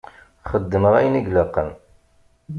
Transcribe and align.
Xeddmeɣ 0.49 0.93
ayen 0.99 1.19
i 1.19 1.21
laqen. 1.35 1.69